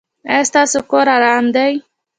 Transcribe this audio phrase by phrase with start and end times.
[0.31, 1.73] ایا ستاسو کور ارام دی؟